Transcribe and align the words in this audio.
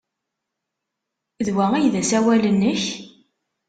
D 1.45 1.47
wa 1.55 1.65
ay 1.73 1.85
d 1.93 1.95
asawal-nnek? 2.01 2.83